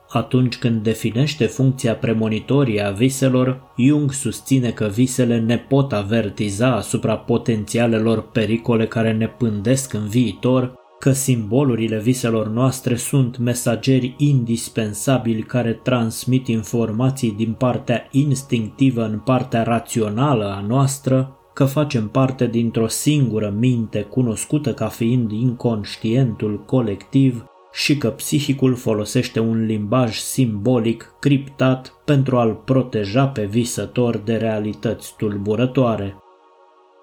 Atunci 0.09 0.57
când 0.57 0.83
definește 0.83 1.45
funcția 1.45 1.95
premonitorie 1.95 2.81
a 2.81 2.91
viselor, 2.91 3.73
Jung 3.77 4.11
susține 4.11 4.71
că 4.71 4.85
visele 4.85 5.39
ne 5.39 5.57
pot 5.57 5.93
avertiza 5.93 6.75
asupra 6.75 7.17
potențialelor 7.17 8.21
pericole 8.31 8.88
care 8.88 9.13
ne 9.13 9.27
pândesc 9.27 9.93
în 9.93 10.07
viitor, 10.07 10.73
că 10.99 11.11
simbolurile 11.11 11.99
viselor 11.99 12.47
noastre 12.47 12.95
sunt 12.95 13.38
mesageri 13.38 14.15
indispensabili 14.17 15.41
care 15.41 15.73
transmit 15.73 16.47
informații 16.47 17.31
din 17.31 17.53
partea 17.53 18.07
instinctivă 18.11 19.03
în 19.03 19.19
partea 19.19 19.63
rațională 19.63 20.55
a 20.57 20.65
noastră 20.67 21.39
că 21.56 21.65
facem 21.65 22.08
parte 22.08 22.48
dintr-o 22.48 22.88
singură 22.88 23.54
minte 23.58 24.02
cunoscută 24.02 24.74
ca 24.74 24.88
fiind 24.88 25.32
inconștientul 25.32 26.63
colectiv 26.65 27.46
și 27.72 27.98
că 27.98 28.10
psihicul 28.10 28.76
folosește 28.76 29.39
un 29.39 29.65
limbaj 29.65 30.18
simbolic 30.18 31.15
criptat 31.20 31.94
pentru 32.06 32.38
a-l 32.38 32.54
proteja 32.65 33.28
pe 33.28 33.46
visător 33.46 34.18
de 34.18 34.36
realități 34.36 35.13
tulburătoare. 35.18 36.15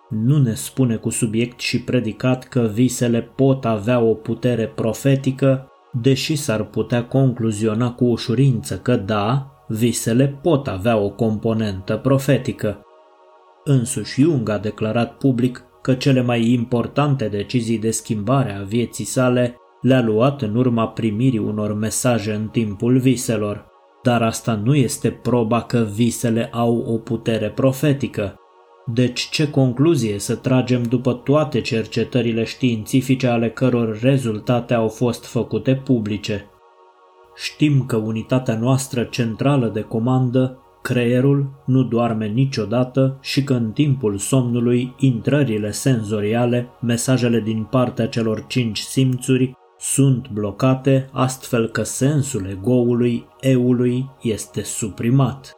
Nu 0.09 0.39
ne 0.39 0.55
spune 0.55 0.97
cu 0.97 1.11
subiect 1.11 1.61
și 1.61 1.83
predicat 1.83 2.45
că 2.45 2.71
visele 2.73 3.21
pot 3.21 3.65
avea 3.65 4.01
o 4.01 4.15
putere 4.15 4.67
profetică, 4.67 5.67
deși 5.93 6.37
s-ar 6.37 6.65
putea 6.65 7.05
concluziona 7.05 7.93
cu 7.93 8.05
ușurință 8.05 8.79
că 8.79 8.97
da, 8.97 9.51
visele 9.69 10.39
pot 10.43 10.69
avea 10.69 10.97
o 10.97 11.11
componentă 11.11 11.97
profetică. 11.97 12.87
Însuși 13.65 14.21
Jung 14.21 14.49
a 14.49 14.59
declarat 14.59 15.17
public 15.17 15.65
că 15.83 15.95
cele 15.95 16.23
mai 16.23 16.51
importante 16.53 17.29
decizii 17.29 17.79
de 17.79 17.91
schimbare 17.91 18.53
a 18.53 18.63
vieții 18.63 19.05
sale 19.05 19.57
le-a 19.81 20.03
luat 20.03 20.43
în 20.43 20.57
urma 20.57 20.89
primirii 20.89 21.39
unor 21.39 21.75
mesaje 21.75 22.33
în 22.33 22.49
timpul 22.49 22.99
viselor. 22.99 23.67
Dar 24.03 24.23
asta 24.23 24.55
nu 24.55 24.75
este 24.75 25.11
proba 25.11 25.63
că 25.63 25.87
visele 25.95 26.49
au 26.53 26.79
o 26.79 26.99
putere 26.99 27.51
profetică. 27.51 28.37
Deci 28.87 29.29
ce 29.29 29.51
concluzie 29.51 30.19
să 30.19 30.35
tragem 30.35 30.83
după 30.83 31.13
toate 31.13 31.61
cercetările 31.61 32.45
științifice 32.45 33.27
ale 33.27 33.51
căror 33.51 34.01
rezultate 34.01 34.75
au 34.75 34.89
fost 34.89 35.25
făcute 35.25 35.75
publice? 35.75 36.51
Știm 37.35 37.85
că 37.87 37.97
unitatea 37.97 38.59
noastră 38.59 39.03
centrală 39.03 39.69
de 39.69 39.81
comandă 39.81 40.62
Creierul 40.83 41.63
nu 41.67 41.83
doarme 41.83 42.27
niciodată 42.27 43.19
și 43.21 43.45
că 43.45 43.55
în 43.55 43.71
timpul 43.71 44.19
somnului 44.19 44.95
intrările 44.99 45.71
senzoriale, 45.71 46.69
mesajele 46.81 47.41
din 47.41 47.67
partea 47.71 48.09
celor 48.09 48.45
cinci 48.47 48.79
simțuri, 48.79 49.53
sunt 49.79 50.31
blocate 50.33 51.09
astfel 51.13 51.69
că 51.69 51.83
sensul 51.83 52.47
egoului, 52.51 53.27
eului, 53.41 54.11
este 54.23 54.63
suprimat. 54.63 55.53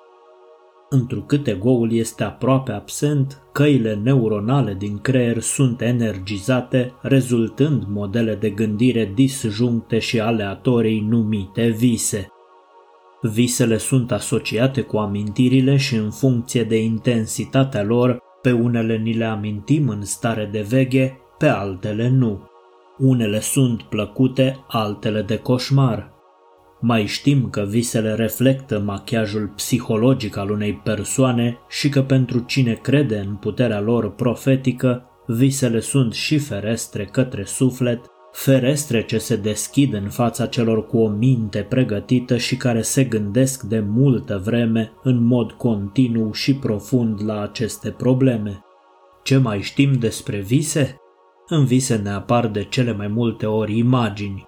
întrucât 0.90 1.46
egoul 1.46 1.92
este 1.92 2.24
aproape 2.24 2.72
absent, 2.72 3.42
căile 3.52 3.94
neuronale 4.02 4.74
din 4.78 4.98
creier 4.98 5.40
sunt 5.40 5.80
energizate, 5.80 6.92
rezultând 7.02 7.84
modele 7.88 8.34
de 8.34 8.50
gândire 8.50 9.12
disjuncte 9.14 9.98
și 9.98 10.20
aleatorii 10.20 11.00
numite 11.08 11.68
vise. 11.68 12.28
Visele 13.32 13.76
sunt 13.76 14.12
asociate 14.12 14.80
cu 14.80 14.96
amintirile 14.96 15.76
și 15.76 15.94
în 15.94 16.10
funcție 16.10 16.64
de 16.64 16.82
intensitatea 16.82 17.82
lor, 17.82 18.18
pe 18.42 18.52
unele 18.52 18.96
ni 18.96 19.12
le 19.12 19.24
amintim 19.24 19.88
în 19.88 20.04
stare 20.04 20.48
de 20.52 20.60
veche, 20.60 21.18
pe 21.38 21.46
altele 21.46 22.08
nu. 22.08 22.48
Unele 22.98 23.40
sunt 23.40 23.82
plăcute, 23.82 24.64
altele 24.68 25.22
de 25.22 25.36
coșmar. 25.36 26.12
Mai 26.80 27.06
știm 27.06 27.50
că 27.50 27.66
visele 27.68 28.14
reflectă 28.14 28.80
machiajul 28.80 29.52
psihologic 29.56 30.36
al 30.36 30.50
unei 30.50 30.72
persoane 30.72 31.58
și 31.68 31.88
că 31.88 32.02
pentru 32.02 32.38
cine 32.38 32.72
crede 32.72 33.18
în 33.18 33.34
puterea 33.34 33.80
lor 33.80 34.10
profetică, 34.10 35.04
visele 35.26 35.80
sunt 35.80 36.12
și 36.12 36.38
ferestre 36.38 37.04
către 37.04 37.44
suflet, 37.44 38.00
ferestre 38.34 39.02
ce 39.02 39.18
se 39.18 39.36
deschid 39.36 39.94
în 39.94 40.08
fața 40.08 40.46
celor 40.46 40.86
cu 40.86 40.98
o 40.98 41.08
minte 41.08 41.66
pregătită 41.68 42.36
și 42.36 42.56
care 42.56 42.82
se 42.82 43.04
gândesc 43.04 43.62
de 43.62 43.80
multă 43.80 44.40
vreme 44.44 44.92
în 45.02 45.24
mod 45.24 45.52
continuu 45.52 46.32
și 46.32 46.54
profund 46.54 47.24
la 47.24 47.42
aceste 47.42 47.90
probleme. 47.90 48.60
Ce 49.22 49.36
mai 49.36 49.62
știm 49.62 49.92
despre 49.92 50.38
vise? 50.38 50.96
În 51.48 51.64
vise 51.64 51.96
ne 51.96 52.10
apar 52.10 52.46
de 52.46 52.64
cele 52.64 52.92
mai 52.92 53.08
multe 53.08 53.46
ori 53.46 53.78
imagini. 53.78 54.44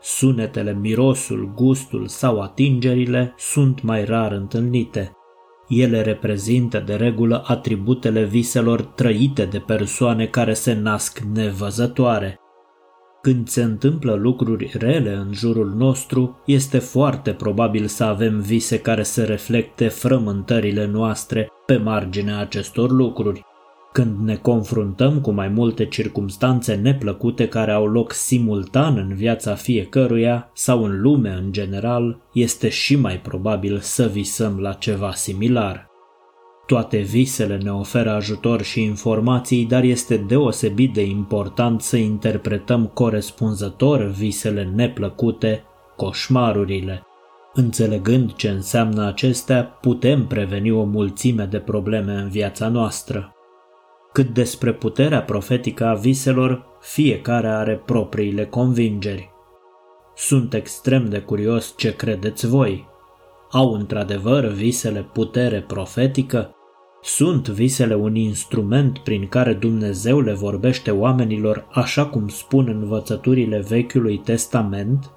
Sunetele, 0.00 0.72
mirosul, 0.72 1.52
gustul 1.54 2.06
sau 2.06 2.40
atingerile 2.40 3.34
sunt 3.38 3.82
mai 3.82 4.04
rar 4.04 4.32
întâlnite. 4.32 5.12
Ele 5.68 6.02
reprezintă 6.02 6.78
de 6.78 6.94
regulă 6.94 7.44
atributele 7.46 8.24
viselor 8.24 8.82
trăite 8.82 9.44
de 9.44 9.58
persoane 9.58 10.26
care 10.26 10.52
se 10.52 10.72
nasc 10.72 11.18
nevăzătoare. 11.18 12.39
Când 13.22 13.48
se 13.48 13.62
întâmplă 13.62 14.14
lucruri 14.14 14.72
rele 14.78 15.14
în 15.14 15.32
jurul 15.32 15.74
nostru, 15.76 16.40
este 16.46 16.78
foarte 16.78 17.30
probabil 17.30 17.86
să 17.86 18.04
avem 18.04 18.40
vise 18.40 18.78
care 18.78 19.02
să 19.02 19.24
reflecte 19.24 19.88
frământările 19.88 20.86
noastre 20.86 21.48
pe 21.66 21.76
marginea 21.76 22.38
acestor 22.38 22.90
lucruri. 22.90 23.42
Când 23.92 24.18
ne 24.18 24.36
confruntăm 24.36 25.20
cu 25.20 25.30
mai 25.30 25.48
multe 25.48 25.86
circumstanțe 25.86 26.74
neplăcute 26.74 27.48
care 27.48 27.70
au 27.70 27.86
loc 27.86 28.12
simultan 28.12 28.96
în 28.96 29.14
viața 29.14 29.54
fiecăruia 29.54 30.50
sau 30.54 30.84
în 30.84 31.00
lume 31.00 31.30
în 31.30 31.52
general, 31.52 32.20
este 32.32 32.68
și 32.68 32.96
mai 32.96 33.20
probabil 33.20 33.78
să 33.78 34.06
visăm 34.12 34.58
la 34.58 34.72
ceva 34.72 35.12
similar. 35.12 35.89
Toate 36.70 36.98
visele 36.98 37.56
ne 37.56 37.72
oferă 37.72 38.10
ajutor 38.10 38.62
și 38.62 38.82
informații, 38.82 39.64
dar 39.64 39.82
este 39.82 40.16
deosebit 40.16 40.92
de 40.92 41.02
important 41.02 41.80
să 41.80 41.96
interpretăm 41.96 42.86
corespunzător 42.86 44.04
visele 44.04 44.72
neplăcute, 44.74 45.64
coșmarurile. 45.96 47.02
Înțelegând 47.52 48.34
ce 48.34 48.48
înseamnă 48.48 49.06
acestea, 49.06 49.64
putem 49.64 50.26
preveni 50.26 50.70
o 50.70 50.84
mulțime 50.84 51.44
de 51.44 51.58
probleme 51.58 52.12
în 52.12 52.28
viața 52.28 52.68
noastră. 52.68 53.32
Cât 54.12 54.28
despre 54.28 54.72
puterea 54.72 55.22
profetică 55.22 55.86
a 55.86 55.94
viselor, 55.94 56.66
fiecare 56.80 57.48
are 57.48 57.82
propriile 57.86 58.44
convingeri. 58.44 59.30
Sunt 60.14 60.54
extrem 60.54 61.08
de 61.08 61.18
curios 61.18 61.74
ce 61.76 61.96
credeți 61.96 62.46
voi. 62.46 62.88
Au 63.50 63.72
într-adevăr 63.72 64.46
visele 64.46 65.08
putere 65.12 65.60
profetică? 65.60 66.54
Sunt 67.02 67.48
visele 67.48 67.94
un 67.94 68.14
instrument 68.14 68.98
prin 68.98 69.28
care 69.28 69.52
Dumnezeu 69.52 70.20
le 70.20 70.32
vorbește 70.32 70.90
oamenilor 70.90 71.66
așa 71.72 72.06
cum 72.06 72.28
spun 72.28 72.68
învățăturile 72.68 73.64
Vechiului 73.68 74.18
Testament? 74.18 75.10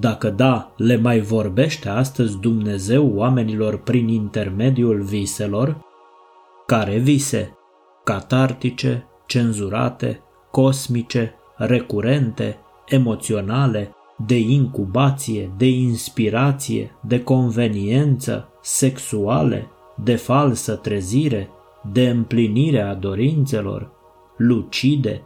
Dacă 0.00 0.30
da, 0.30 0.72
le 0.76 0.96
mai 0.96 1.20
vorbește 1.20 1.88
astăzi 1.88 2.38
Dumnezeu 2.40 3.12
oamenilor 3.14 3.78
prin 3.78 4.08
intermediul 4.08 5.02
viselor? 5.02 5.78
Care 6.66 6.98
vise? 6.98 7.58
Catartice, 8.04 9.06
cenzurate, 9.26 10.22
cosmice, 10.50 11.34
recurente, 11.56 12.58
emoționale, 12.86 13.90
de 14.26 14.38
incubație, 14.38 15.52
de 15.56 15.68
inspirație, 15.68 16.98
de 17.02 17.22
conveniență, 17.22 18.48
sexuale, 18.62 19.70
de 20.04 20.14
falsă 20.14 20.74
trezire, 20.74 21.50
de 21.92 22.08
împlinire 22.08 22.80
a 22.80 22.94
dorințelor, 22.94 23.90
lucide. 24.36 25.22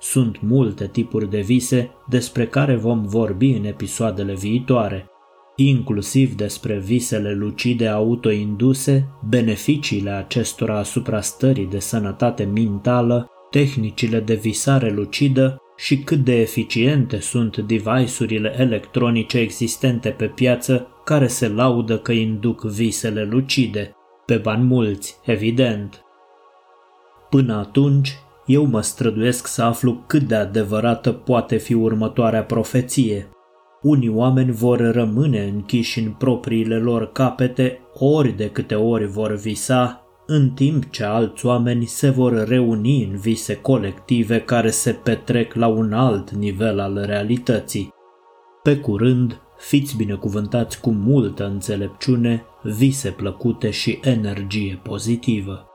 Sunt 0.00 0.40
multe 0.42 0.86
tipuri 0.86 1.30
de 1.30 1.40
vise 1.40 1.90
despre 2.08 2.46
care 2.46 2.76
vom 2.76 3.02
vorbi 3.02 3.50
în 3.50 3.64
episoadele 3.64 4.34
viitoare, 4.34 5.08
inclusiv 5.56 6.34
despre 6.34 6.78
visele 6.78 7.32
lucide 7.34 7.86
autoinduse, 7.86 9.08
beneficiile 9.28 10.10
acestora 10.10 10.78
asupra 10.78 11.20
stării 11.20 11.66
de 11.66 11.78
sănătate 11.78 12.44
mentală, 12.44 13.26
tehnicile 13.50 14.20
de 14.20 14.34
visare 14.34 14.90
lucidă 14.90 15.58
și 15.76 15.98
cât 15.98 16.18
de 16.18 16.40
eficiente 16.40 17.20
sunt 17.20 17.56
device-urile 17.56 18.54
electronice 18.58 19.38
existente 19.38 20.08
pe 20.08 20.26
piață 20.26 20.88
care 21.04 21.26
se 21.26 21.48
laudă 21.48 21.98
că 21.98 22.12
induc 22.12 22.64
visele 22.64 23.24
lucide. 23.24 23.94
Pe 24.26 24.36
bani 24.36 24.64
mulți, 24.64 25.18
evident. 25.24 26.04
Până 27.30 27.54
atunci, 27.54 28.18
eu 28.46 28.64
mă 28.64 28.80
străduiesc 28.80 29.46
să 29.46 29.62
aflu 29.62 30.02
cât 30.06 30.22
de 30.22 30.34
adevărată 30.34 31.12
poate 31.12 31.56
fi 31.56 31.74
următoarea 31.74 32.44
profeție. 32.44 33.28
Unii 33.82 34.08
oameni 34.08 34.52
vor 34.52 34.78
rămâne 34.78 35.42
închiși 35.42 36.00
în 36.00 36.10
propriile 36.10 36.78
lor 36.78 37.12
capete 37.12 37.80
ori 37.94 38.32
de 38.32 38.50
câte 38.50 38.74
ori 38.74 39.06
vor 39.06 39.34
visa, 39.34 40.04
în 40.26 40.50
timp 40.50 40.90
ce 40.90 41.04
alți 41.04 41.46
oameni 41.46 41.84
se 41.84 42.10
vor 42.10 42.48
reuni 42.48 43.04
în 43.04 43.16
vise 43.16 43.56
colective 43.56 44.40
care 44.40 44.70
se 44.70 44.92
petrec 44.92 45.54
la 45.54 45.66
un 45.66 45.92
alt 45.92 46.30
nivel 46.30 46.80
al 46.80 47.02
realității. 47.06 47.92
Pe 48.62 48.76
curând, 48.76 49.40
fiți 49.66 49.96
binecuvântați 49.96 50.80
cu 50.80 50.90
multă 50.90 51.46
înțelepciune, 51.46 52.44
vise 52.62 53.10
plăcute 53.10 53.70
și 53.70 53.98
energie 54.02 54.80
pozitivă. 54.82 55.68